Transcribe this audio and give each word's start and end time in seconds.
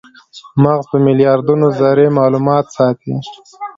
مغز 0.61 0.85
په 0.91 0.97
میلیاردونو 1.05 1.65
ذرې 1.79 2.07
مالومات 2.17 2.65
ساتي. 2.77 3.13